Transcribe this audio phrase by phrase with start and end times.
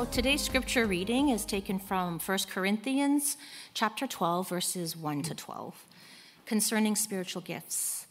[0.00, 3.36] So today's scripture reading is taken from 1 Corinthians
[3.74, 5.74] chapter 12 verses 1 to 12
[6.46, 8.06] concerning spiritual gifts.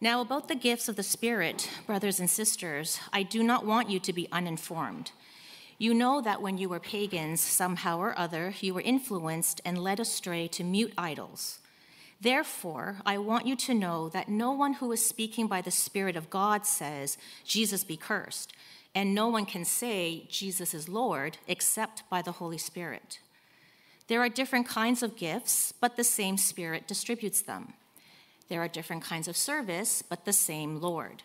[0.00, 4.00] Now about the gifts of the spirit, brothers and sisters, I do not want you
[4.00, 5.12] to be uninformed.
[5.78, 10.00] You know that when you were pagans, somehow or other, you were influenced and led
[10.00, 11.60] astray to mute idols.
[12.20, 16.16] Therefore, I want you to know that no one who is speaking by the Spirit
[16.16, 18.52] of God says, Jesus be cursed
[18.94, 23.20] and no one can say Jesus is Lord except by the Holy Spirit.
[24.08, 27.74] There are different kinds of gifts, but the same Spirit distributes them.
[28.48, 31.22] There are different kinds of service, but the same Lord.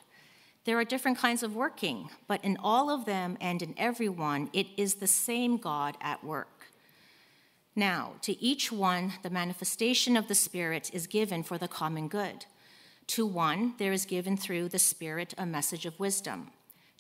[0.66, 4.50] There are different kinds of working, but in all of them and in every one,
[4.54, 6.68] it is the same God at work.
[7.76, 12.46] Now, to each one, the manifestation of the Spirit is given for the common good.
[13.08, 16.52] To one, there is given through the Spirit a message of wisdom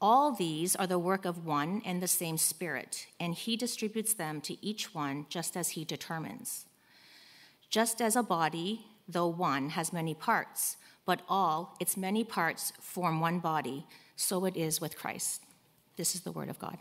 [0.00, 4.40] All these are the work of one and the same Spirit, and He distributes them
[4.42, 6.66] to each one just as He determines.
[7.70, 13.20] Just as a body, though one, has many parts, but all its many parts form
[13.20, 13.86] one body,
[14.16, 15.42] so it is with Christ.
[15.96, 16.76] This is the Word of God.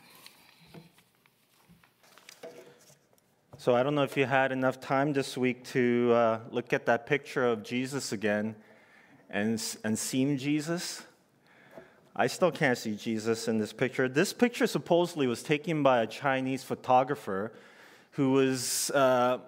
[3.58, 6.86] So I don't know if you had enough time this week to uh, look at
[6.88, 8.55] that picture of Jesus again
[9.30, 11.03] and, and see Jesus.
[12.17, 14.08] I still can't see Jesus in this picture.
[14.08, 17.52] This picture supposedly was taken by a Chinese photographer
[18.11, 19.39] who was uh,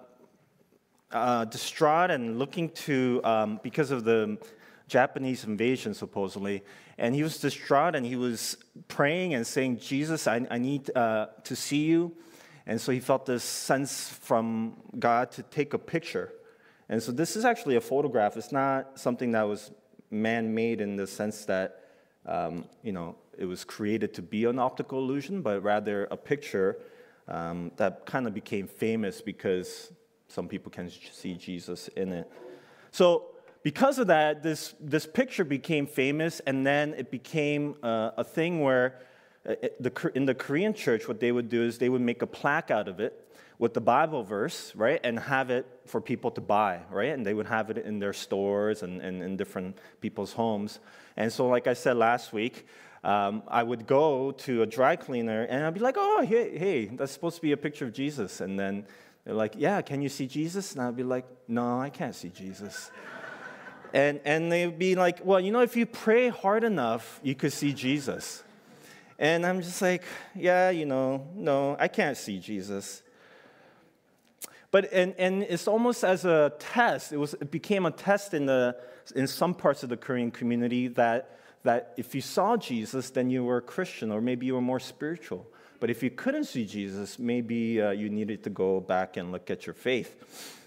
[1.10, 4.36] uh, distraught and looking to, um, because of the
[4.86, 6.62] Japanese invasion, supposedly.
[6.98, 8.58] And he was distraught and he was
[8.88, 12.14] praying and saying, Jesus, I, I need uh, to see you.
[12.66, 16.34] And so he felt this sense from God to take a picture.
[16.90, 18.36] And so this is actually a photograph.
[18.36, 19.70] It's not something that was
[20.10, 21.87] man made in the sense that
[22.28, 26.78] um, you know, it was created to be an optical illusion, but rather a picture
[27.26, 29.92] um, that kind of became famous because
[30.28, 32.30] some people can see Jesus in it.
[32.90, 33.26] So,
[33.62, 38.60] because of that, this, this picture became famous, and then it became uh, a thing
[38.60, 39.00] where
[39.46, 42.22] uh, it, the, in the Korean church, what they would do is they would make
[42.22, 43.28] a plaque out of it
[43.58, 47.12] with the Bible verse, right, and have it for people to buy, right?
[47.12, 50.78] And they would have it in their stores and, and in different people's homes.
[51.18, 52.64] And so, like I said last week,
[53.02, 56.84] um, I would go to a dry cleaner and I'd be like, oh, hey, hey,
[56.86, 58.40] that's supposed to be a picture of Jesus.
[58.40, 58.86] And then
[59.24, 60.72] they're like, yeah, can you see Jesus?
[60.72, 62.92] And I'd be like, no, I can't see Jesus.
[63.92, 67.52] and, and they'd be like, well, you know, if you pray hard enough, you could
[67.52, 68.44] see Jesus.
[69.18, 70.04] And I'm just like,
[70.36, 73.02] yeah, you know, no, I can't see Jesus.
[74.70, 77.12] But and, and it's almost as a test.
[77.12, 78.76] It was it became a test in the
[79.16, 83.44] in some parts of the Korean community that that if you saw Jesus, then you
[83.44, 85.46] were a Christian, or maybe you were more spiritual.
[85.80, 89.50] But if you couldn't see Jesus, maybe uh, you needed to go back and look
[89.50, 90.60] at your faith.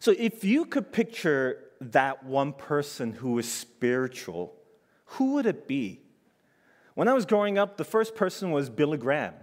[0.00, 4.54] So if you could picture that one person who is spiritual,
[5.04, 6.00] who would it be?
[6.94, 9.34] When I was growing up, the first person was Billy Graham.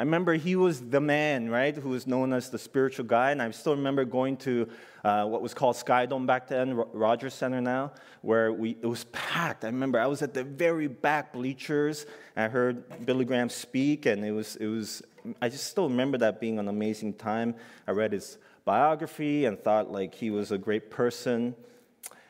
[0.00, 3.32] I remember he was the man, right, who was known as the spiritual guy.
[3.32, 4.66] And I still remember going to
[5.04, 9.62] uh, what was called Skydome back then, Rogers Center now, where we, it was packed.
[9.62, 12.06] I remember I was at the very back bleachers.
[12.34, 15.02] I heard Billy Graham speak, and it was, it was,
[15.42, 17.54] I just still remember that being an amazing time.
[17.86, 21.54] I read his biography and thought like he was a great person.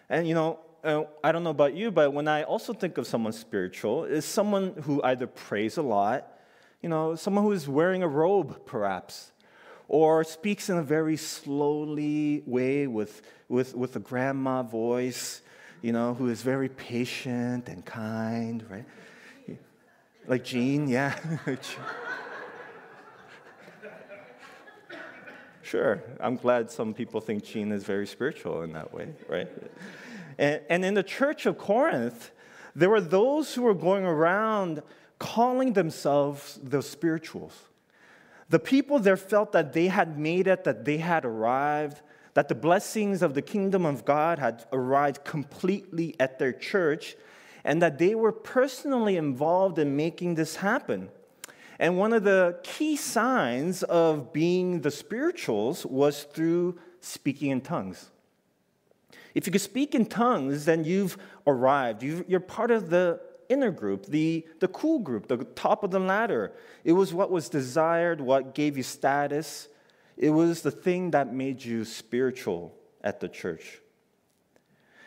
[0.09, 3.07] And, you know, uh, I don't know about you, but when I also think of
[3.07, 6.37] someone spiritual, is someone who either prays a lot,
[6.83, 9.33] you know, someone who is wearing a robe, perhaps,
[9.89, 15.43] or speaks in a very slowly way with, with, with a grandma voice,
[15.83, 18.87] you know, who is very patient and kind, right?
[20.27, 21.19] Like Jean, yeah.
[25.63, 29.49] sure, I'm glad some people think Jean is very spiritual in that way, right?
[30.39, 32.31] And, and in the church of Corinth,
[32.77, 34.83] there were those who were going around
[35.21, 37.53] calling themselves the spirituals.
[38.49, 42.01] The people there felt that they had made it, that they had arrived,
[42.35, 47.17] that the blessings of the kingdom of God had arrived completely at their church,
[47.63, 51.11] and that they were personally involved in making this happen.
[51.79, 58.11] And one of the key signs of being the spirituals was through speaking in tongues.
[59.35, 61.17] If you could speak in tongues, then you've
[61.47, 62.03] arrived.
[62.03, 63.21] you are part of the
[63.51, 66.53] inner group, the, the cool group, the top of the ladder.
[66.85, 69.69] It was what was desired, what gave you status.
[70.17, 73.81] It was the thing that made you spiritual at the church.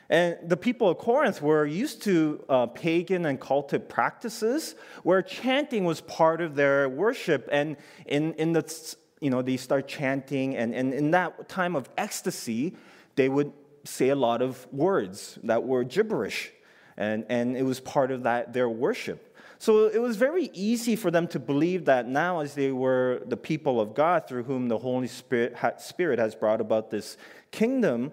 [0.09, 5.85] And the people of Corinth were used to uh, pagan and cultic practices where chanting
[5.85, 7.49] was part of their worship.
[7.51, 11.89] And in, in the, you know, they start chanting, and, and in that time of
[11.97, 12.75] ecstasy,
[13.15, 13.53] they would
[13.85, 16.52] say a lot of words that were gibberish.
[16.97, 19.35] And, and it was part of that, their worship.
[19.59, 23.37] So it was very easy for them to believe that now, as they were the
[23.37, 27.17] people of God through whom the Holy Spirit, Spirit has brought about this
[27.51, 28.11] kingdom,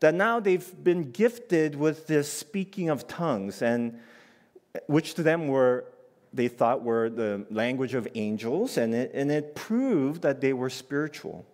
[0.00, 3.98] that now they've been gifted with this speaking of tongues, and
[4.86, 5.86] which to them were
[6.34, 10.68] they thought were the language of angels, and it, and it proved that they were
[10.68, 11.46] spiritual.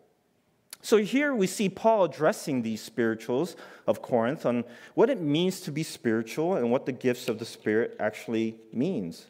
[0.83, 3.55] So here we see Paul addressing these spirituals
[3.87, 7.45] of Corinth on what it means to be spiritual and what the gifts of the
[7.45, 9.27] Spirit actually means.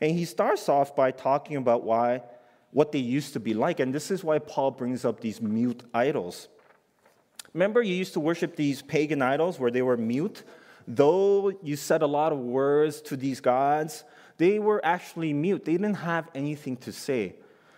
[0.00, 2.22] And he starts off by talking about why
[2.72, 5.82] what they used to be like, and this is why Paul brings up these mute
[5.94, 6.48] idols.
[7.54, 10.42] Remember, you used to worship these pagan idols where they were mute?
[10.86, 14.04] Though you said a lot of words to these gods,
[14.36, 15.64] they were actually mute.
[15.64, 17.36] They didn't have anything to say.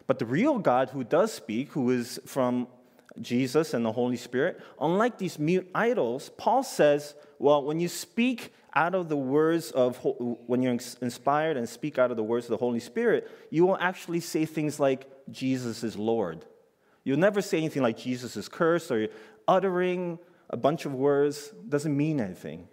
[0.08, 2.66] But the real God who does speak, who is from
[3.20, 8.52] Jesus and the Holy Spirit, unlike these mute idols, Paul says, well, when you speak
[8.74, 9.98] out of the words of,
[10.46, 13.78] when you're inspired and speak out of the words of the Holy Spirit, you will
[13.78, 16.44] actually say things like, Jesus is Lord.
[17.04, 19.08] You'll never say anything like Jesus is cursed or
[19.46, 20.18] uttering
[20.50, 22.68] a bunch of words doesn't mean anything.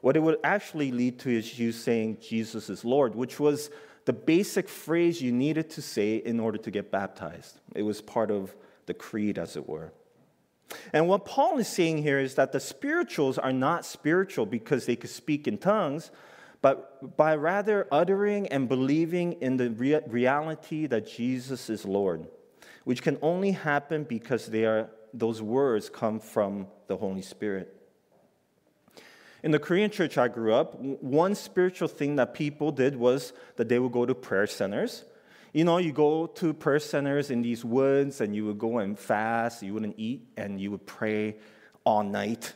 [0.00, 3.70] What it would actually lead to is you saying Jesus is Lord, which was
[4.04, 7.58] the basic phrase you needed to say in order to get baptized.
[7.74, 8.54] It was part of
[8.86, 9.92] the creed, as it were.
[10.92, 14.96] And what Paul is saying here is that the spirituals are not spiritual because they
[14.96, 16.10] could speak in tongues,
[16.60, 22.26] but by rather uttering and believing in the rea- reality that Jesus is Lord,
[22.84, 27.72] which can only happen because they are, those words come from the Holy Spirit.
[29.42, 33.68] In the Korean church I grew up, one spiritual thing that people did was that
[33.68, 35.04] they would go to prayer centers
[35.56, 38.98] you know, you go to prayer centers in these woods and you would go and
[38.98, 41.36] fast, you wouldn't eat, and you would pray
[41.82, 42.52] all night.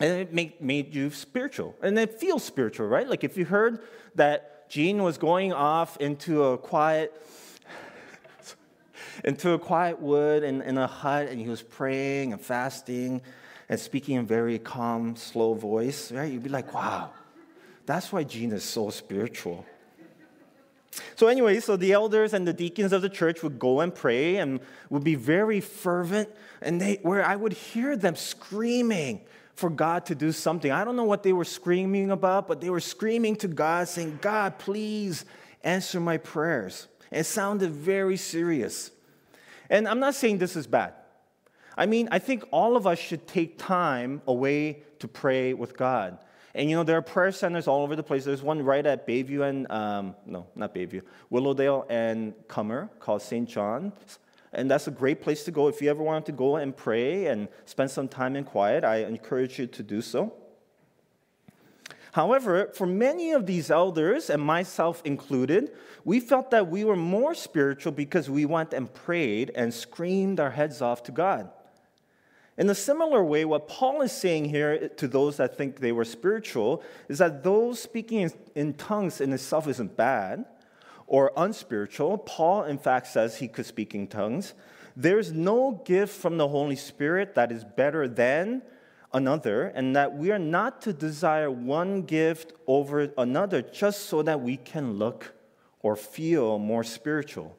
[0.00, 1.76] And it made, made you spiritual.
[1.80, 3.08] And it feels spiritual, right?
[3.08, 3.84] Like if you heard
[4.16, 7.24] that Gene was going off into a quiet,
[9.24, 13.22] into a quiet wood in, in a hut and he was praying and fasting
[13.68, 16.32] and speaking in very calm, slow voice, right?
[16.32, 17.12] You'd be like, wow,
[17.86, 19.64] that's why Gene is so spiritual.
[21.16, 24.36] So, anyway, so the elders and the deacons of the church would go and pray
[24.36, 24.60] and
[24.90, 26.28] would be very fervent,
[26.60, 29.22] and they, where I would hear them screaming
[29.54, 30.70] for God to do something.
[30.70, 34.18] I don't know what they were screaming about, but they were screaming to God, saying,
[34.20, 35.24] God, please
[35.62, 36.88] answer my prayers.
[37.10, 38.90] And it sounded very serious.
[39.70, 40.94] And I'm not saying this is bad.
[41.76, 46.18] I mean, I think all of us should take time away to pray with God.
[46.54, 48.24] And you know, there are prayer centers all over the place.
[48.24, 53.48] There's one right at Bayview and, um, no, not Bayview, Willowdale and Cummer called St.
[53.48, 54.18] John's.
[54.52, 55.68] And that's a great place to go.
[55.68, 58.96] If you ever want to go and pray and spend some time in quiet, I
[58.96, 60.34] encourage you to do so.
[62.12, 65.72] However, for many of these elders, and myself included,
[66.04, 70.50] we felt that we were more spiritual because we went and prayed and screamed our
[70.50, 71.50] heads off to God.
[72.58, 76.04] In a similar way, what Paul is saying here to those that think they were
[76.04, 80.44] spiritual is that those speaking in tongues in itself isn't bad
[81.06, 82.18] or unspiritual.
[82.18, 84.52] Paul, in fact, says he could speak in tongues.
[84.94, 88.62] There's no gift from the Holy Spirit that is better than
[89.14, 94.40] another, and that we are not to desire one gift over another just so that
[94.40, 95.34] we can look
[95.80, 97.56] or feel more spiritual.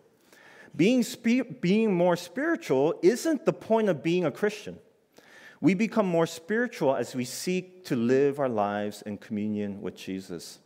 [0.76, 4.80] Being, spe- being more spiritual isn't the point of being a Christian.
[5.62, 10.60] We become more spiritual as we seek to live our lives in communion with Jesus.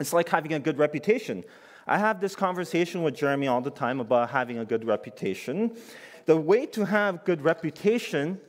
[0.00, 1.44] It's like having a good reputation.
[1.86, 5.76] I have this conversation with Jeremy all the time about having a good reputation.
[6.24, 8.40] The way to have good reputation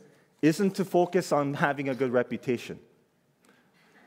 [0.42, 2.80] isn't to focus on having a good reputation,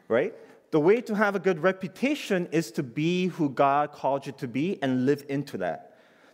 [0.09, 0.35] right?
[0.73, 4.49] The way to have a good reputation is to be who God called you to
[4.49, 5.90] be and live into that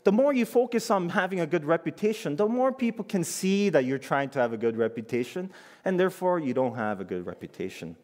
[0.07, 3.85] the more you focus on having a good reputation, the more people can see that
[3.85, 5.51] you're trying to have a good reputation,
[5.85, 7.97] and therefore you don't have a good reputation.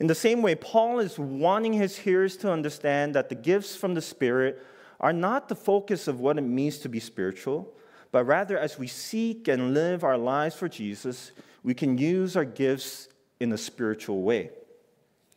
[0.00, 3.94] In the same way, Paul is wanting his hearers to understand that the gifts from
[3.94, 4.60] the Spirit
[4.98, 7.72] are not the focus of what it means to be spiritual,
[8.10, 11.30] but rather as we seek and live our lives for Jesus,
[11.62, 13.06] we can use our gifts
[13.38, 14.50] in a spiritual way.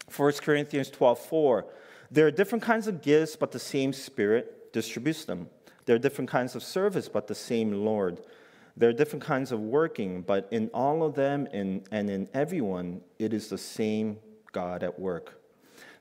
[0.09, 1.65] 1 Corinthians 12:4
[2.09, 5.47] There are different kinds of gifts, but the same Spirit distributes them.
[5.85, 8.19] There are different kinds of service, but the same Lord.
[8.75, 12.99] There are different kinds of working, but in all of them and, and in everyone,
[13.17, 14.17] it is the same
[14.51, 15.41] God at work.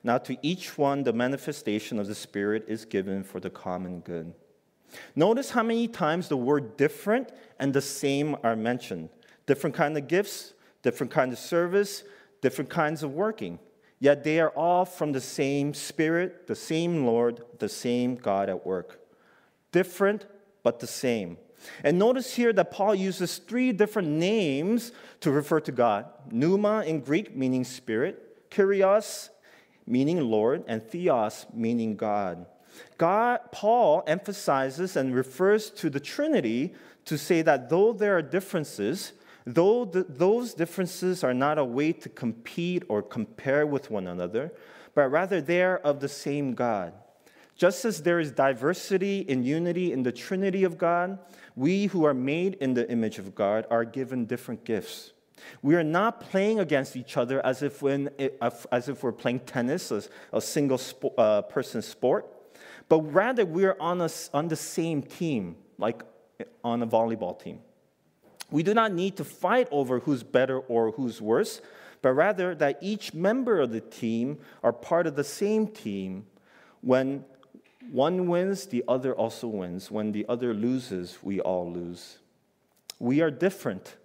[0.03, 4.33] Now, to each one, the manifestation of the Spirit is given for the common good.
[5.15, 9.07] Notice how many times the word different and the same are mentioned.
[9.45, 10.53] Different kind of gifts,
[10.83, 12.03] different kind of service,
[12.41, 13.57] different kinds of working.
[14.05, 18.63] Yet they are all from the same Spirit, the same Lord, the same God at
[18.63, 18.99] work.
[19.71, 20.27] Different,
[20.61, 21.39] but the same.
[21.83, 26.99] And notice here that Paul uses three different names to refer to God pneuma in
[26.99, 29.29] Greek, meaning spirit, Kyrios,
[29.87, 32.45] meaning Lord, and theos, meaning God.
[32.99, 39.13] God, Paul emphasizes and refers to the Trinity to say that though there are differences,
[39.45, 44.51] though those differences are not a way to compete or compare with one another,
[44.93, 46.93] but rather they are of the same God.
[47.55, 51.19] Just as there is diversity in unity in the Trinity of God,
[51.55, 55.13] we who are made in the image of God are given different gifts.
[55.61, 58.09] We are not playing against each other as if, when,
[58.71, 60.81] as if we're playing tennis, a, a single
[61.17, 62.25] uh, person sport,
[62.89, 66.03] but rather we are on, a, on the same team, like
[66.63, 67.59] on a volleyball team.
[68.55, 71.59] We do not need to fight over who's better or who's worse,
[72.01, 76.25] but rather that each member of the team are part of the same team.
[76.79, 77.25] When
[77.91, 79.91] one wins, the other also wins.
[79.91, 82.19] When the other loses, we all lose.
[82.97, 83.97] We are different,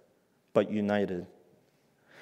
[0.51, 1.27] but united.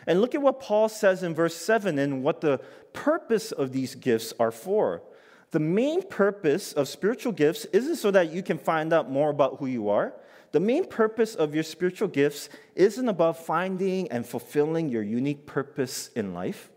[0.05, 2.59] And look at what Paul says in verse 7 and what the
[2.93, 5.01] purpose of these gifts are for.
[5.49, 9.57] The main purpose of spiritual gifts isn't so that you can find out more about
[9.57, 10.13] who you are.
[10.51, 16.09] The main purpose of your spiritual gifts isn't about finding and fulfilling your unique purpose
[16.15, 16.69] in life.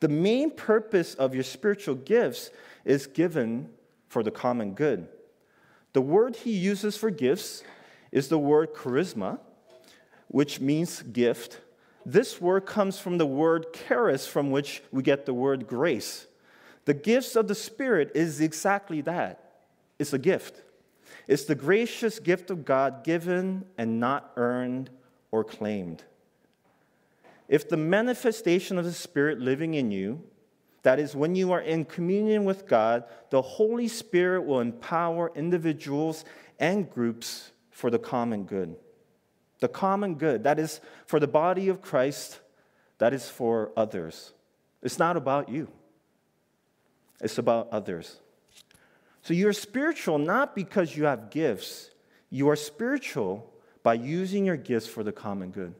[0.00, 2.50] The main purpose of your spiritual gifts
[2.84, 3.70] is given
[4.08, 5.08] for the common good.
[5.92, 7.62] The word he uses for gifts
[8.12, 9.38] is the word charisma,
[10.28, 11.60] which means gift.
[12.06, 16.26] This word comes from the word charis, from which we get the word grace.
[16.84, 19.40] The gifts of the Spirit is exactly that
[19.98, 20.63] it's a gift.
[21.26, 24.90] It's the gracious gift of God given and not earned
[25.30, 26.04] or claimed.
[27.48, 30.22] If the manifestation of the Spirit living in you,
[30.82, 36.24] that is, when you are in communion with God, the Holy Spirit will empower individuals
[36.58, 38.76] and groups for the common good.
[39.60, 42.40] The common good, that is for the body of Christ,
[42.98, 44.34] that is for others.
[44.82, 45.68] It's not about you
[47.20, 48.20] it's about others.
[49.24, 51.90] So you're spiritual not because you have gifts,
[52.28, 53.50] you are spiritual
[53.82, 55.74] by using your gifts for the common good.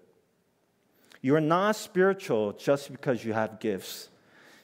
[1.20, 4.08] You are not spiritual just because you have gifts.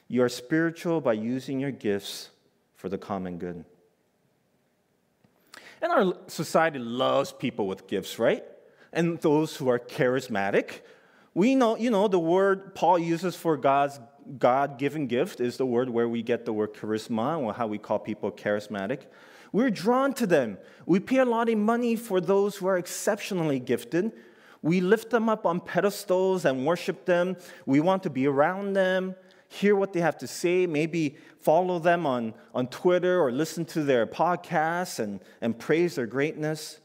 [0.07, 2.31] You are spiritual by using your gifts
[2.75, 3.65] for the common good.
[5.79, 8.43] And our society loves people with gifts, right?
[8.91, 10.81] And those who are charismatic.
[11.35, 13.99] We know, you know, the word Paul uses for God's
[14.37, 17.77] God given gift is the word where we get the word charisma, or how we
[17.77, 19.01] call people charismatic.
[19.51, 20.57] We're drawn to them.
[20.85, 24.11] We pay a lot of money for those who are exceptionally gifted.
[24.61, 27.35] We lift them up on pedestals and worship them.
[27.65, 29.15] We want to be around them,
[29.49, 33.83] hear what they have to say, maybe follow them on, on Twitter or listen to
[33.83, 36.79] their podcasts and, and praise their greatness.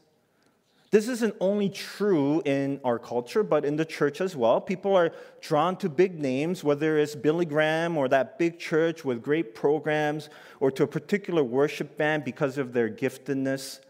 [0.89, 4.61] This isn't only true in our culture, but in the church as well.
[4.61, 9.21] People are drawn to big names, whether it's Billy Graham or that big church with
[9.21, 10.29] great programs,
[10.61, 13.81] or to a particular worship band because of their giftedness.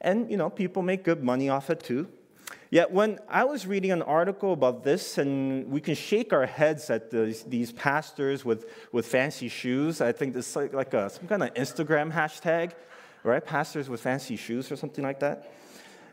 [0.00, 2.08] And, you know, people make good money off it too.
[2.70, 6.88] Yet, when I was reading an article about this, and we can shake our heads
[6.88, 11.28] at these, these pastors with, with fancy shoes, I think it's like, like a, some
[11.28, 12.72] kind of Instagram hashtag,
[13.22, 13.44] right?
[13.44, 15.52] Pastors with fancy shoes or something like that.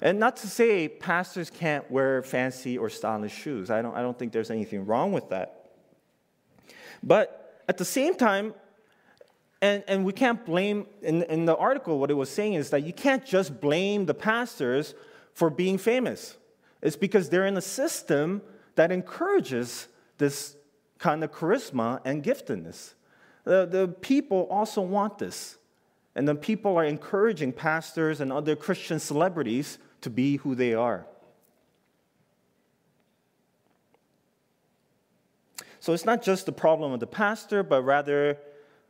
[0.01, 3.70] And not to say pastors can't wear fancy or stylish shoes.
[3.70, 5.72] I don't, I don't think there's anything wrong with that.
[7.03, 8.53] But at the same time,
[9.62, 12.84] and, and we can't blame, in, in the article, what it was saying is that
[12.84, 14.96] you can't just blame the pastors
[15.34, 16.38] for being famous.
[16.82, 18.41] It's because they're in a system
[18.75, 20.56] that encourages this
[20.98, 22.94] kind of charisma and giftedness.
[23.44, 25.58] The, the people also want this.
[26.15, 31.06] And the people are encouraging pastors and other Christian celebrities to be who they are.
[35.79, 38.38] So it's not just the problem of the pastor, but rather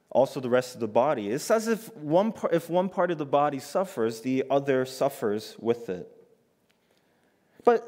[0.09, 1.29] also the rest of the body.
[1.29, 5.89] It's as if one, if one part of the body suffers, the other suffers with
[5.89, 6.09] it.
[7.63, 7.87] But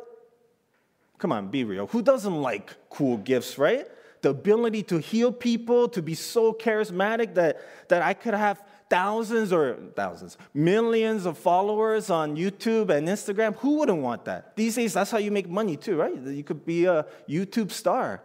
[1.17, 1.87] come on, be real.
[1.87, 3.87] Who doesn't like cool gifts, right?
[4.21, 7.59] The ability to heal people, to be so charismatic that,
[7.89, 8.61] that I could have
[8.91, 13.55] thousands or thousands, millions of followers on YouTube and Instagram.
[13.60, 14.53] Who wouldn't want that?
[14.57, 16.13] These days, that's how you make money too, right?
[16.13, 18.21] You could be a YouTube star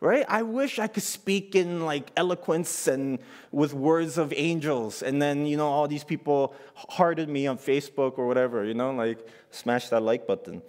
[0.00, 0.26] right?
[0.28, 3.18] I wish I could speak in like eloquence and
[3.50, 5.02] with words of angels.
[5.02, 8.92] And then, you know, all these people hearted me on Facebook or whatever, you know,
[8.92, 10.60] like smash that like button.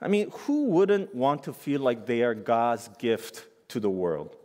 [0.00, 4.36] I mean, who wouldn't want to feel like they are God's gift to the world?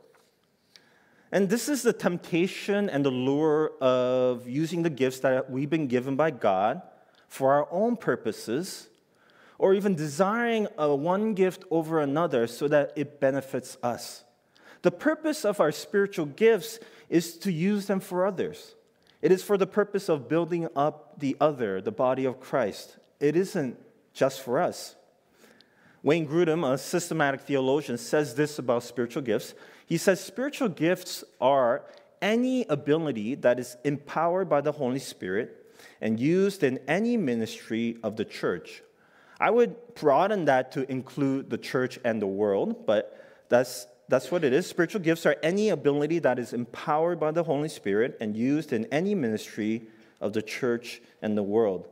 [1.31, 5.87] And this is the temptation and the lure of using the gifts that we've been
[5.87, 6.81] given by God
[7.27, 8.89] for our own purposes
[9.59, 14.23] or even desiring a one gift over another so that it benefits us.
[14.81, 18.73] The purpose of our spiritual gifts is to use them for others.
[19.21, 22.97] It is for the purpose of building up the other, the body of Christ.
[23.19, 23.77] It isn't
[24.11, 24.95] just for us.
[26.03, 29.53] Wayne Grudem, a systematic theologian, says this about spiritual gifts.
[29.85, 31.83] He says spiritual gifts are
[32.21, 35.65] any ability that is empowered by the Holy Spirit
[36.01, 38.81] and used in any ministry of the church
[39.39, 44.43] I would broaden that to include the church and the world, but that's, that's what
[44.43, 44.67] it is.
[44.67, 48.85] Spiritual gifts are any ability that is empowered by the Holy Spirit and used in
[48.85, 49.83] any ministry
[50.19, 51.87] of the church and the world.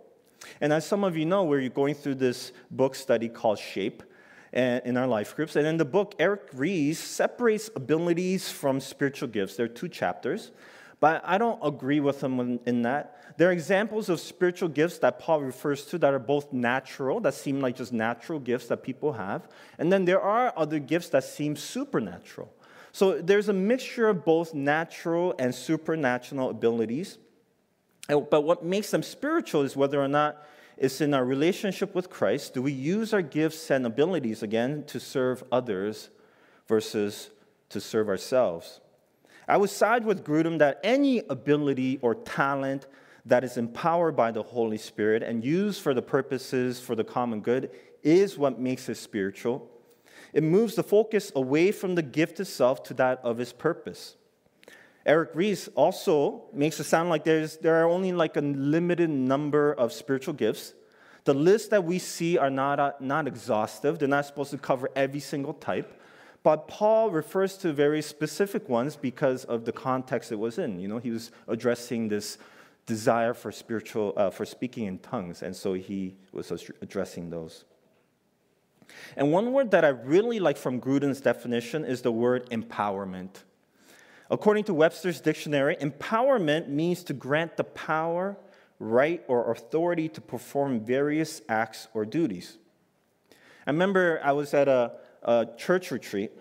[0.62, 4.04] And as some of you know, we're going through this book study called Shape
[4.54, 5.56] eh, in our life groups.
[5.56, 9.56] And in the book, Erik Rees separates abilities from spiritual gifts.
[9.56, 10.52] There are two chapters,
[11.00, 13.14] but I don't agree with him in that.
[13.38, 17.36] There are examples of spiritual gifts that Paul refers to that are both natural, that
[17.36, 19.48] seem like just natural gifts that people have.
[19.78, 22.52] And then there are other gifts that seem supernatural.
[22.92, 27.20] So there's a mixture of both natural and supernatural abilities.
[28.08, 30.46] But what makes them spiritual is whether or not
[30.78, 32.54] it's in our relationship with Christ.
[32.54, 36.10] Do we use our gifts and abilities again to serve others
[36.68, 37.32] versus
[37.70, 38.80] to serve ourselves?
[39.48, 42.86] I would side with Grudem that any ability or talent
[43.26, 47.42] that is empowered by the Holy Spirit and used for the purposes for the common
[47.42, 47.72] good
[48.04, 49.70] is what makes it spiritual.
[50.34, 54.16] It moves the focus away from the gift itself to that of its purpose.
[55.08, 59.74] Erik Rees also makes it sound like there's, there are only like a limited number
[59.74, 60.74] of spiritual gifts.
[61.24, 64.90] The list that we see are not, uh, not exhaustive, they're not supposed to cover
[64.98, 66.02] every single type.
[66.44, 70.80] But Paul refers to very specific ones because of the context it was in.
[70.80, 72.38] You know, he was addressing this
[72.86, 77.66] desire for spiritual, uh, for speaking in tongues, and so he was addressing those.
[79.16, 83.44] And one word that I really like from Grudem's definition is the word empowerment.
[84.30, 88.38] According to Webster's dictionary, empowerment means to grant the power,
[88.80, 92.58] right, or authority to perform various acts or duties.
[93.66, 96.32] I remember I was at a, a church retreat,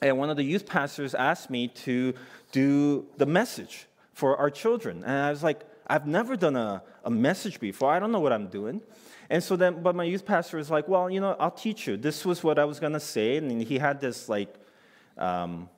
[0.00, 2.14] and one of the youth pastors asked me to
[2.52, 5.02] do the message for our children.
[5.04, 7.90] And I was like, I've never done a, a message before.
[7.90, 8.80] I don't know what I'm doing.
[9.28, 11.96] And so then, but my youth pastor was like, well, you know, I'll teach you.
[11.96, 13.36] This was what I was going to say.
[13.36, 14.54] And he had this like
[15.18, 15.68] um,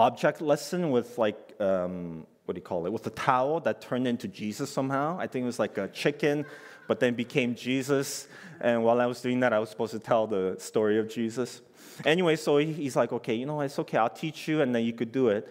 [0.00, 2.92] object lesson with like, um, what do you call it?
[2.92, 5.18] With a towel that turned into Jesus somehow.
[5.18, 6.46] I think it was like a chicken,
[6.88, 8.26] but then became Jesus.
[8.60, 11.60] And while I was doing that, I was supposed to tell the story of Jesus.
[12.04, 13.98] Anyway, so he's like, okay, you know, it's okay.
[13.98, 15.46] I'll teach you, and then you could do it.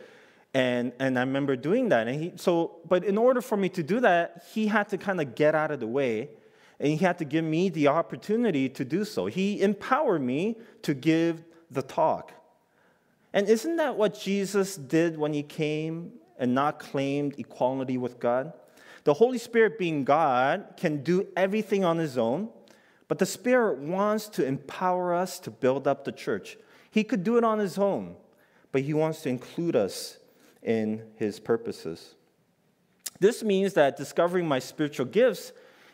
[0.54, 2.08] And, and I remember doing that.
[2.08, 5.22] And he, so, but in order for me to do that, he had to kind
[5.22, 6.30] of get out of the way
[6.80, 9.26] and he had to give me the opportunity to do so.
[9.26, 12.32] He empowered me to give the talk.
[13.34, 18.54] And isn't that what Jesus did when he came and not claimed equality with God?
[19.04, 22.50] The Holy Spirit, being God, can do everything on his own,
[23.08, 26.58] but the Spirit wants to empower us to build up the church.
[26.92, 28.16] He could do it on his own,
[28.72, 30.18] but he wants to include us
[30.62, 32.16] in his purposes.
[33.20, 35.52] This means that discovering my spiritual gifts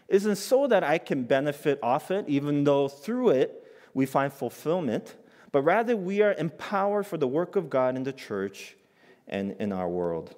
[0.07, 5.15] isn't so that I can benefit off it, even though through it we find fulfillment,
[5.55, 8.75] but rather we are empowered for the work of God in the church
[9.25, 10.35] and in our world.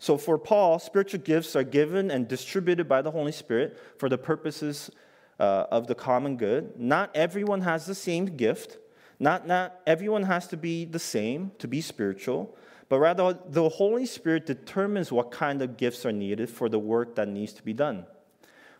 [0.00, 4.18] So, for Paul, spiritual gifts are given and distributed by the Holy Spirit for the
[4.18, 4.90] purposes
[5.38, 6.72] uh, of the common good.
[6.76, 8.78] Not everyone has the same gift.
[9.20, 12.56] Not, not everyone has to be the same to be spiritual
[12.88, 17.14] but rather the Holy Spirit determines what kind of gifts are needed for the work
[17.16, 18.06] that needs to be done.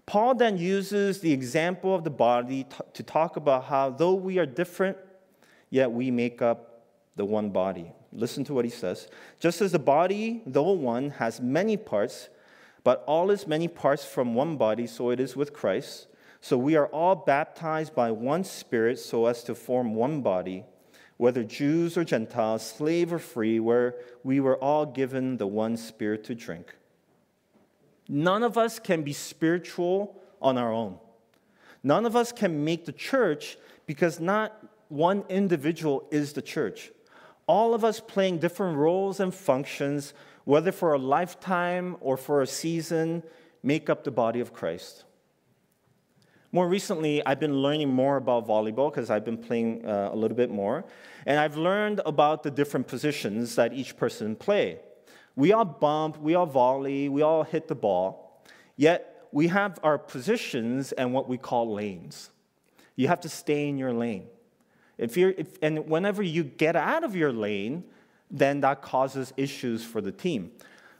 [0.08, 4.46] Paul then uses the example of the body to talk about how, though we are
[4.46, 4.96] different
[5.68, 7.92] yet we make up the one body.
[8.10, 9.08] Listen to what he says.
[9.38, 12.30] Just as the body, though one, has many parts,
[12.84, 16.06] but all its many parts from one body, so it is with Christ.
[16.40, 20.64] So we are all baptized by one Spirit so as to form one body,
[21.18, 26.24] whether Jews or Gentiles, slave or free, where we were all given the one Spirit
[26.24, 26.77] to drink.
[28.08, 30.98] None of us can be spiritual on our own.
[31.82, 36.90] None of us can make the church because not one individual is the church.
[37.46, 42.46] All of us playing different roles and functions, whether for a lifetime or for a
[42.46, 43.22] season,
[43.62, 45.04] make up the body of Christ.
[46.50, 50.36] More recently, I've been learning more about volleyball because I've been playing uh, a little
[50.36, 50.84] bit more.
[51.26, 54.80] And I've learned about the different positions that each person play.
[55.38, 58.42] We all bump, we all volley, we all hit the ball.
[58.76, 62.30] Yet we have our positions and what we call lanes.
[62.96, 64.26] You have to stay in your lane.
[64.98, 67.84] If you're, if, and whenever you get out of your lane,
[68.28, 70.50] then that causes issues for the team.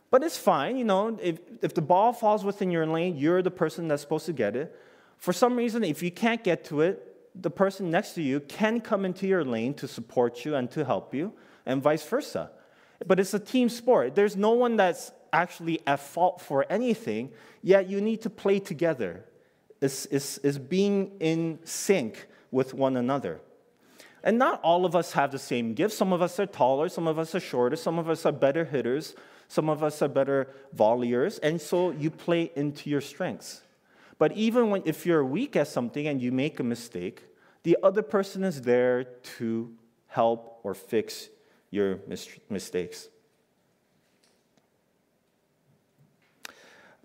[0.08, 3.50] But it's fine, you know, if, if the ball falls within your lane, you're the
[3.50, 4.72] person that's supposed to get it.
[5.16, 8.80] For some reason, if you can't get to it, the person next to you can
[8.80, 11.32] come into your lane to support you and to help you,
[11.66, 12.52] and vice versa.
[13.06, 14.14] But it's a team sport.
[14.14, 17.30] There's no one that's actually at fault for anything,
[17.62, 19.24] yet you need to play together.
[19.80, 23.40] It's, it's, it's being in sync with one another.
[24.24, 25.96] And not all of us have the same gifts.
[25.96, 28.64] Some of us are taller, some of us are shorter, some of us are better
[28.64, 29.14] hitters,
[29.46, 33.62] some of us are better volleyers, and so you play into your strengths.
[34.18, 37.22] But even when, if you're weak at something and you make a mistake,
[37.62, 39.72] the other person is there to
[40.08, 41.28] help or fix
[41.70, 43.08] your mis- mistakes.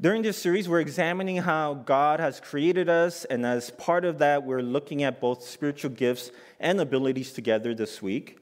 [0.02, 4.44] During this series, we're examining how God has created us, and as part of that,
[4.44, 8.40] we're looking at both spiritual gifts and abilities together this week,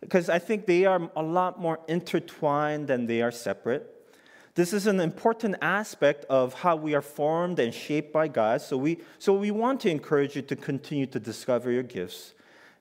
[0.00, 3.90] because I think they are a lot more intertwined than they are separate.
[4.54, 8.62] This is an important aspect of how we are formed and shaped by God.
[8.62, 12.34] So we, so we want to encourage you to continue to discover your gifts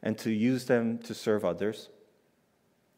[0.04, 1.90] and to use them to serve others.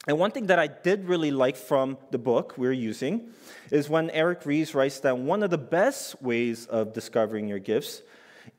[0.08, 3.30] And one thing that I did really like from the book we're using
[3.72, 8.04] is when Erik Rees writes that one of the best ways of discovering your gifts,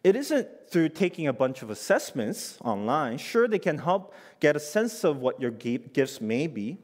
[0.02, 3.18] it isn't through taking a bunch of assessments online.
[3.18, 6.78] Sure, they can help get a sense of what your gifts may be,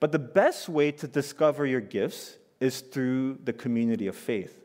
[0.00, 4.64] but the best way to discover your gifts is through the community of faith.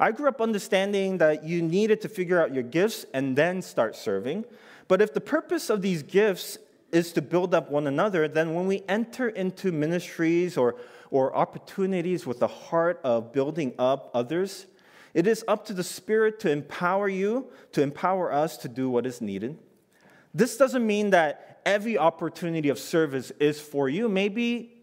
[0.00, 3.96] I grew up understanding that you needed to figure out your gifts and then start
[3.96, 4.44] serving.
[4.88, 6.56] But if the purpose of these gifts
[6.92, 10.76] is to build up one another, then when we enter into ministries or,
[11.10, 14.66] or opportunities with the heart of building up others,
[15.14, 19.06] it is up to the Spirit to empower you, to empower us to do what
[19.06, 19.58] is needed.
[20.34, 24.08] This doesn't mean that every opportunity of service is for you.
[24.08, 24.82] Maybe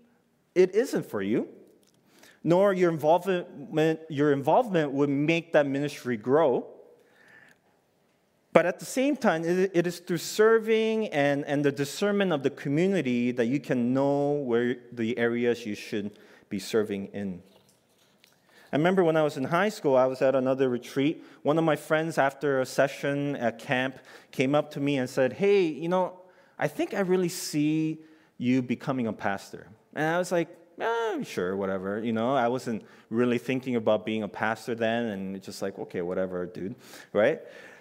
[0.56, 1.48] it isn't for you
[2.44, 6.68] nor your involvement, your involvement would make that ministry grow.
[8.60, 12.50] But at the same time, it is through serving and, and the discernment of the
[12.50, 16.20] community that you can know where the areas you should
[16.50, 17.42] be serving in.
[18.74, 21.24] I remember when I was in high school, I was at another retreat.
[21.44, 23.98] One of my friends, after a session at camp,
[24.32, 26.20] came up to me and said, Hey, you know,
[26.58, 28.00] I think I really see
[28.38, 29.68] you becoming a pastor.
[29.96, 30.50] And I was like,
[30.82, 32.00] eh, sure, whatever.
[32.00, 36.02] You know, I wasn't really thinking about being a pastor then, and just like, okay,
[36.02, 36.76] whatever, dude,
[37.14, 37.40] right?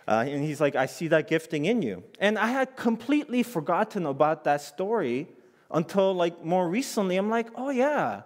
[0.09, 2.03] Uh, and he's like, I see that gifting in you.
[2.19, 5.29] And I had completely forgotten about that story
[5.71, 7.17] until like more recently.
[7.17, 8.23] I'm like, oh yeah.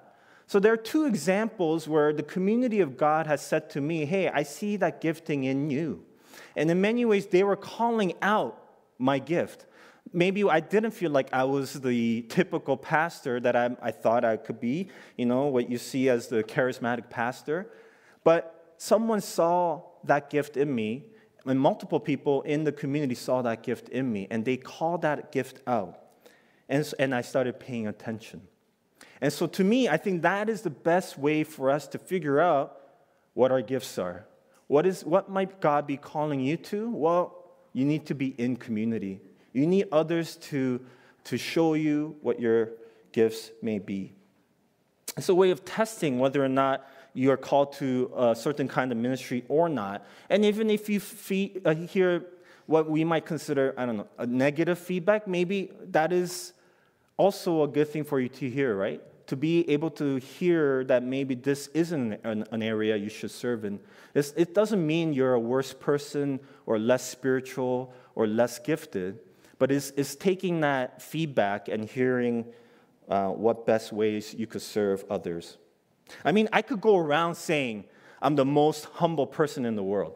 [0.47, 4.29] So there are two examples where the community of God has said to me, hey,
[4.29, 6.05] I see that gifting in you.
[6.55, 8.62] And in many ways, they were calling out
[8.99, 9.66] my gift
[10.12, 14.37] maybe I didn't feel like I was the typical pastor that I, I thought I
[14.37, 17.71] could be, you know, what you see as the charismatic pastor.
[18.25, 21.05] But someone saw that gift in me,
[21.46, 25.33] and multiple people in the community saw that gift in me, and they called that
[25.33, 25.98] gift out.
[26.68, 28.42] And, and I started paying attention.
[29.20, 32.40] And so to me, I think that is the best way for us to figure
[32.40, 32.78] out
[33.35, 34.26] what our gifts are.
[34.68, 36.90] What, is, what might God be calling you to?
[36.90, 39.20] Well, you need to be in community.
[39.52, 40.81] You need others to,
[41.24, 42.70] to show you what your
[43.12, 44.12] gifts may be.
[45.16, 48.92] It's a way of testing whether or not you are called to a certain kind
[48.92, 50.07] of ministry or not.
[50.31, 52.25] And even if you fee- uh, hear
[52.66, 56.53] what we might consider, I don't know, a negative feedback, maybe that is
[57.16, 59.01] also a good thing for you to hear, right?
[59.29, 63.64] To be able to hear that maybe this isn't an, an area you should serve
[63.64, 63.81] in.
[64.14, 69.18] It's, it doesn't mean you're a worse person or less spiritual or less gifted
[69.62, 72.46] but it's, it's taking that feedback and hearing
[73.09, 75.57] uh, what best ways you could serve others.
[76.25, 77.85] I mean, I could go around saying,
[78.21, 80.15] I'm the most humble person in the world.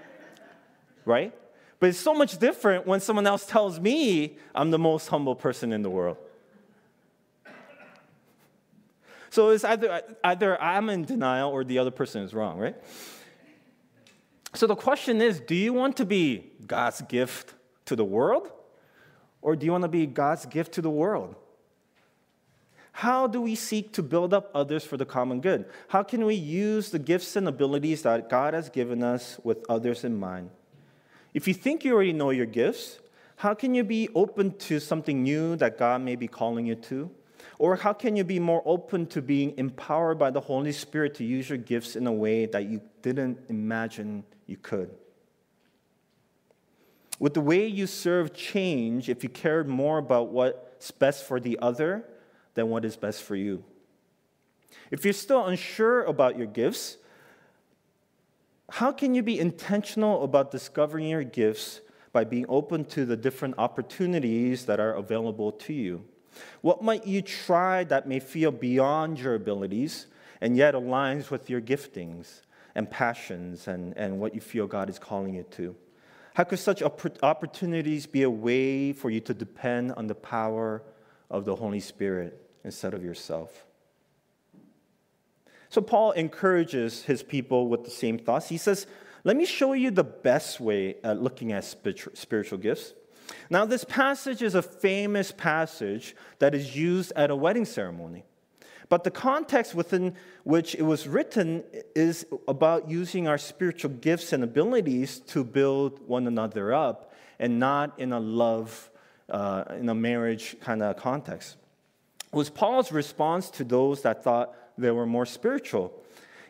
[1.04, 1.32] right?
[1.78, 5.72] But it's so much different when someone else tells me I'm the most humble person
[5.72, 6.18] in the world.
[9.30, 12.76] So it's either, either I'm in denial or the other person is wrong, right?
[14.54, 17.54] So the question is do you want to be God's gift
[17.86, 18.50] to the world?
[19.42, 21.34] Or do you want to be God's gift to the world?
[22.92, 25.66] How do we seek to build up others for the common good?
[25.88, 30.04] How can we use the gifts and abilities that God has given us with others
[30.04, 30.50] in mind?
[31.32, 32.98] If you think you already know your gifts,
[33.36, 37.10] how can you be open to something new that God may be calling you to?
[37.58, 41.24] Or how can you be more open to being empowered by the Holy Spirit to
[41.24, 44.90] use your gifts in a way that you didn't imagine you could?
[47.18, 51.58] Would the way you serve change if you cared more about what's best for the
[51.60, 52.04] other
[52.54, 53.64] than what is best for you?
[54.90, 56.96] If you're still unsure about your gifts,
[58.70, 61.80] how can you be intentional about discovering your gifts
[62.12, 66.04] by being open to the different opportunities that are available to you?
[66.60, 70.06] What might you try that may feel beyond your abilities
[70.40, 72.42] and yet aligns with your giftings
[72.74, 75.74] and passions and, and what you feel God is calling you to?
[76.34, 80.82] How could such opportunities be a way for you to depend on the power
[81.30, 83.64] of the Holy Spirit instead of yourself?
[85.68, 88.48] So, Paul encourages his people with the same thoughts.
[88.48, 88.86] He says,
[89.22, 92.94] Let me show you the best way at looking at spiritual gifts.
[93.48, 98.24] Now, this passage is a famous passage that is used at a wedding ceremony.
[98.88, 101.62] But the context within which it was written
[101.94, 107.98] is about using our spiritual gifts and abilities to build one another up and not
[108.00, 108.90] in a love,
[109.30, 111.56] uh, in a marriage kind of context.
[112.32, 115.92] Was Paul's response to those that thought they were more spiritual.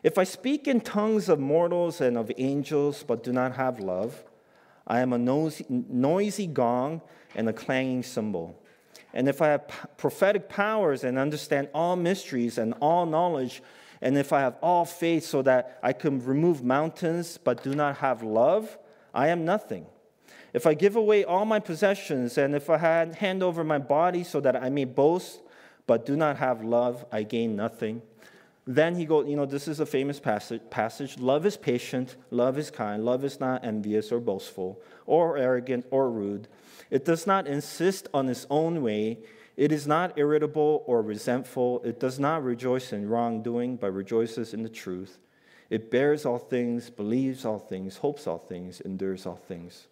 [0.03, 4.25] If I speak in tongues of mortals and of angels but do not have love,
[4.87, 7.03] I am a noisy, noisy gong
[7.35, 8.57] and a clanging cymbal.
[9.13, 13.63] And if I have prophetic powers and understand all mysteries and all knowledge,
[14.01, 17.99] and if I have all faith so that I can remove mountains but do not
[17.99, 18.79] have love,
[19.13, 19.87] I am nothing.
[20.53, 24.41] If I give away all my possessions, and if I hand over my body so
[24.41, 25.41] that I may boast
[25.87, 28.03] but do not have love, I gain nothing.
[28.67, 31.19] Then he goes, you know, this is a famous passage, passage.
[31.19, 36.11] Love is patient, love is kind, love is not envious or boastful, or arrogant or
[36.11, 36.47] rude.
[36.91, 39.19] It does not insist on its own way.
[39.57, 41.83] It is not irritable or resentful.
[41.85, 45.19] It does not rejoice in wrongdoing, but rejoices in the truth.
[45.71, 49.87] It bears all things, believes all things, hopes all things, endures all things.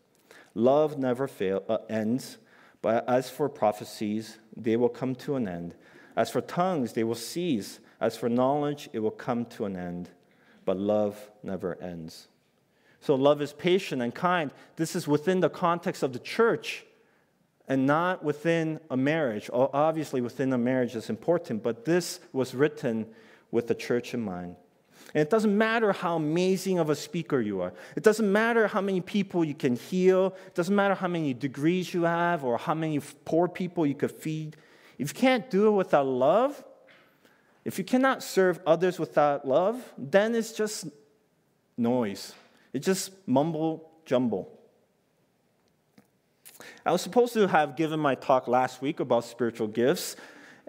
[0.54, 2.38] Love never fail, uh, ends,
[2.82, 5.74] but as for prophecies, they will come to an end.
[6.16, 7.80] As for tongues, they will cease.
[8.00, 10.10] As for knowledge, it will come to an end.
[10.64, 12.28] But love never ends.
[13.00, 14.50] So, love is patient and kind.
[14.76, 16.84] This is within the context of the church
[17.68, 19.48] and not within a marriage.
[19.52, 23.06] Obviously, within a marriage is important, but this was written
[23.50, 24.56] with the church in mind.
[25.14, 27.72] And it doesn't matter how amazing of a speaker you are.
[27.96, 30.36] It doesn't matter how many people you can heal.
[30.46, 34.12] It doesn't matter how many degrees you have or how many poor people you could
[34.12, 34.56] feed.
[34.98, 36.62] If you can't do it without love,
[37.64, 40.86] if you cannot serve others without love, then it's just
[41.76, 42.34] noise.
[42.72, 44.50] It's just mumble jumble.
[46.84, 50.16] I was supposed to have given my talk last week about spiritual gifts,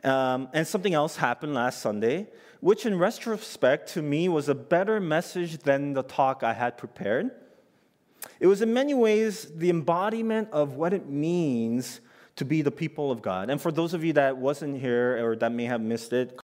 [0.04, 2.28] um, and something else happened last Sunday,
[2.60, 7.32] which in retrospect to me was a better message than the talk I had prepared.
[8.40, 12.02] It was in many ways the embodiment of what it means
[12.36, 13.50] to be the people of God.
[13.50, 16.40] And for those of you that wasn't here or that may have missed it,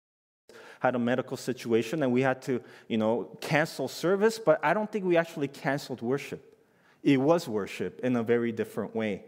[0.80, 4.92] had a medical situation and we had to, you know, cancel service, but I don't
[4.92, 6.58] think we actually canceled worship.
[7.04, 9.24] It was worship in a very different way.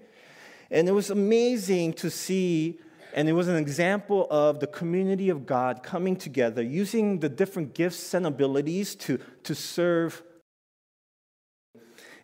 [0.71, 2.79] And it was amazing to see,
[3.13, 7.73] and it was an example of the community of God coming together, using the different
[7.73, 10.23] gifts and abilities to, to serve.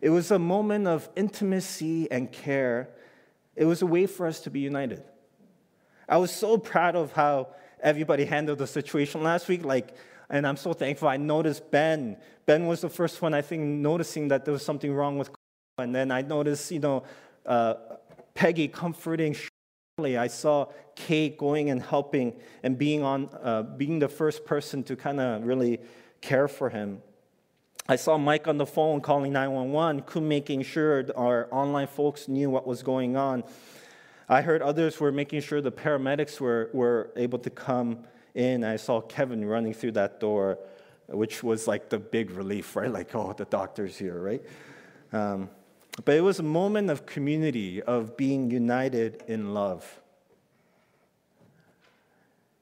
[0.00, 2.88] It was a moment of intimacy and care.
[3.54, 5.02] It was a way for us to be united.
[6.08, 7.48] I was so proud of how
[7.80, 9.64] everybody handled the situation last week.
[9.64, 9.94] Like,
[10.28, 11.08] and I'm so thankful.
[11.08, 12.16] I noticed Ben.
[12.46, 15.30] Ben was the first one, I think, noticing that there was something wrong with.
[15.78, 17.04] And then I noticed, you know,
[17.46, 17.74] uh,
[18.34, 19.36] Peggy comforting.
[20.16, 24.96] I saw Kate going and helping and being, on, uh, being the first person to
[24.96, 25.80] kind of really
[26.20, 27.02] care for him.
[27.88, 32.66] I saw Mike on the phone calling 911, making sure our online folks knew what
[32.66, 33.42] was going on.
[34.28, 38.62] I heard others were making sure the paramedics were, were able to come in.
[38.62, 40.60] I saw Kevin running through that door,
[41.08, 42.92] which was like the big relief, right?
[42.92, 44.42] Like, oh, the doctor's here, right?
[45.12, 45.50] Um,
[46.04, 50.00] but it was a moment of community, of being united in love.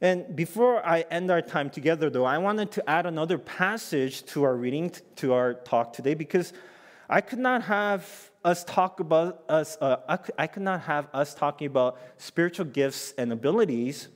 [0.01, 4.45] And before I end our time together, though, I wanted to add another passage to
[4.45, 6.53] our reading, to our talk today, because
[7.09, 11.67] I could not have us talk about us, uh, I could not have us talking
[11.67, 14.09] about spiritual gifts and abilities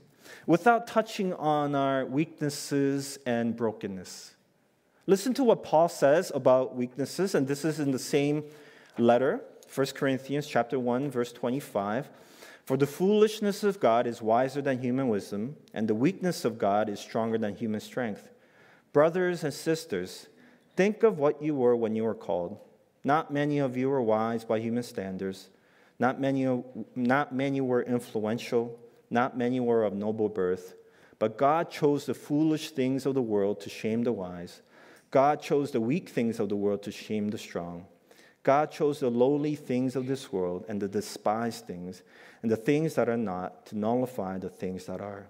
[0.47, 4.35] without touching on our weaknesses and brokenness.
[5.07, 8.45] Listen to what Paul says about weaknesses, and this is in the same
[8.99, 9.41] letter,
[9.75, 12.09] 1 Corinthians chapter 1, verse 25.
[12.65, 16.89] For the foolishness of God is wiser than human wisdom, and the weakness of God
[16.89, 18.29] is stronger than human strength.
[18.93, 20.29] Brothers and sisters,
[20.77, 22.59] think of what you were when you were called.
[23.05, 25.49] Not many of you were wise by human standards.
[25.99, 26.63] Not many,
[26.95, 28.79] not many were influential.
[29.11, 30.75] Not many were of noble birth.
[31.19, 34.63] But God chose the foolish things of the world to shame the wise.
[35.11, 37.87] God chose the weak things of the world to shame the strong.
[38.43, 42.03] God chose the lowly things of this world and the despised things
[42.43, 45.29] and the things that are not to nullify the things that are,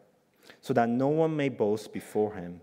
[0.61, 2.61] so that no one may boast before him.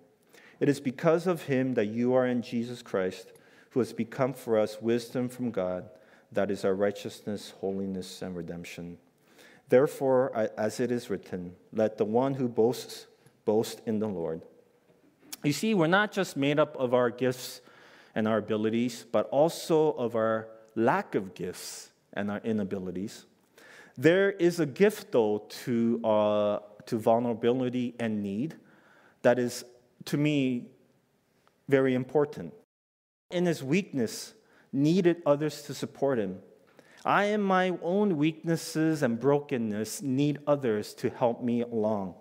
[0.60, 3.32] It is because of him that you are in Jesus Christ,
[3.72, 5.90] who has become for us wisdom from God,
[6.32, 8.98] that is our righteousness, holiness, and redemption.
[9.70, 13.06] Therefore, as it is written, let the one who boasts
[13.46, 14.42] boast in the Lord.
[15.44, 17.62] You see, we're not just made up of our gifts
[18.16, 23.26] and our abilities, but also of our lack of gifts and our inabilities.
[23.98, 28.56] There is a gift, though, to, uh, to vulnerability and need
[29.22, 29.66] that is,
[30.06, 30.68] to me,
[31.68, 32.54] very important.
[33.30, 34.34] In his weakness,
[34.72, 36.40] needed others to support him.
[37.06, 42.16] I, in my own weaknesses and brokenness, need others to help me along.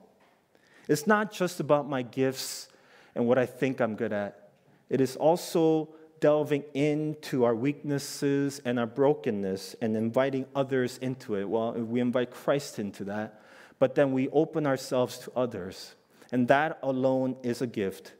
[0.88, 2.68] It's not just about my gifts
[3.14, 4.47] and what I think I'm good at,
[4.88, 11.48] it is also delving into our weaknesses and our brokenness and inviting others into it.
[11.48, 13.40] Well, we invite Christ into that,
[13.78, 15.94] but then we open ourselves to others.
[16.32, 18.14] And that alone is a gift.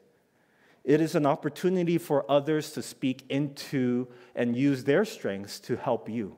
[0.85, 6.09] It is an opportunity for others to speak into and use their strengths to help
[6.09, 6.37] you,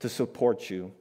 [0.00, 0.92] to support you.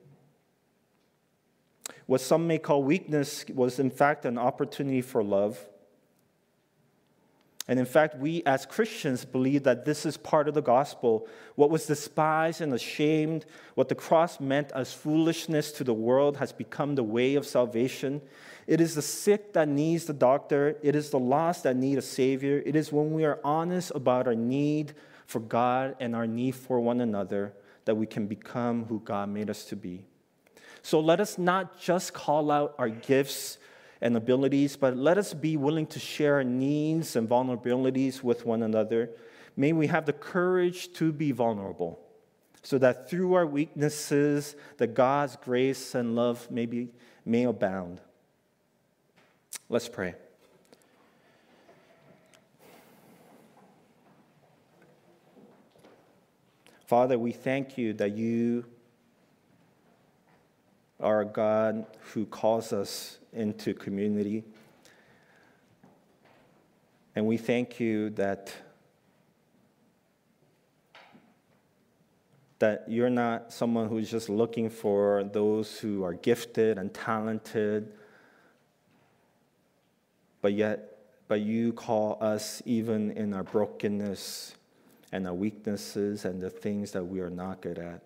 [2.06, 5.68] What some may call weakness was, in fact, an opportunity for love
[7.72, 11.26] and in fact, we as Christians believe that this is part of the gospel.
[11.56, 16.52] What was despised and ashamed, what the cross meant as foolishness to the world, has
[16.52, 18.22] become the way of salvation.
[18.68, 22.02] It is the sick that needs the doctor, it is the lost that need a
[22.02, 22.62] savior.
[22.66, 24.94] It is when we are honest about our need
[25.26, 27.54] for God and our need for one another
[27.86, 30.04] that we can become who God made us to be.
[30.82, 33.60] So let us not just call out our gifts
[34.02, 38.64] and abilities, but let us be willing to share our needs and vulnerabilities with one
[38.64, 39.12] another.
[39.56, 42.00] May we have the courage to be vulnerable
[42.64, 46.90] so that through our weaknesses that God's grace and love may, be,
[47.26, 48.02] may abound.
[49.70, 50.16] Let's pray.
[56.86, 58.66] Father, we thank you that you
[61.02, 64.44] a God who calls us into community.
[67.16, 68.54] And we thank you that,
[72.60, 77.92] that you're not someone who's just looking for those who are gifted and talented,
[80.42, 84.56] but yet, but you call us even in our brokenness
[85.12, 88.02] and our weaknesses and the things that we are not good at.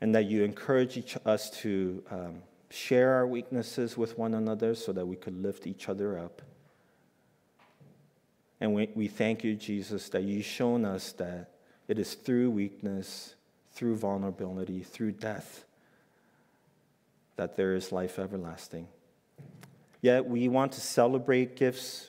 [0.00, 4.92] And that you encourage each, us to um, share our weaknesses with one another so
[4.92, 6.40] that we could lift each other up.
[8.60, 11.50] And we, we thank you, Jesus, that you've shown us that
[11.88, 13.34] it is through weakness,
[13.72, 15.64] through vulnerability, through death,
[17.36, 18.86] that there is life everlasting.
[20.02, 22.08] Yet we want to celebrate gifts.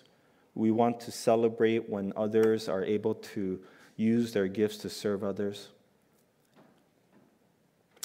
[0.55, 3.59] We want to celebrate when others are able to
[3.95, 5.69] use their gifts to serve others.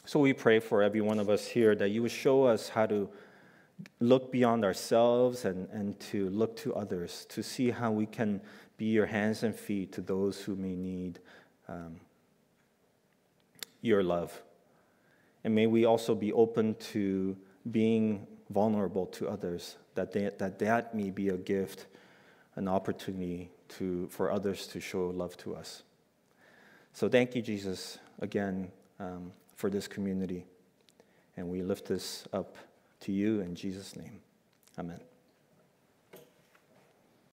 [0.06, 2.86] So we pray for every one of us here that you would show us how
[2.86, 3.08] to
[3.98, 8.40] look beyond ourselves and, and to look to others, to see how we can
[8.76, 11.18] be your hands and feet to those who may need
[11.66, 11.96] um,
[13.82, 14.40] your love.
[15.42, 17.36] And may we also be open to
[17.72, 21.86] being vulnerable to others, that they, that, that may be a gift,
[22.54, 25.82] an opportunity to, for others to show love to us.
[26.92, 30.46] So thank you, Jesus, again um, for this community.
[31.36, 32.56] And we lift this up
[33.00, 34.20] to you in Jesus' name.
[34.78, 35.00] Amen.